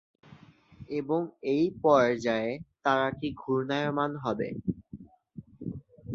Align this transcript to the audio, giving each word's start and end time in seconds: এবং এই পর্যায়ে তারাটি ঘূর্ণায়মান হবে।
এবং 0.91 1.21
এই 1.53 1.65
পর্যায়ে 1.83 2.51
তারাটি 2.83 3.29
ঘূর্ণায়মান 3.37 4.11
হবে। 4.17 4.49